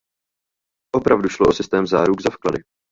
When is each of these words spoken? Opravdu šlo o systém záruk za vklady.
Opravdu 0.95 1.29
šlo 1.29 1.47
o 1.47 1.53
systém 1.53 1.87
záruk 1.87 2.21
za 2.21 2.29
vklady. 2.29 2.63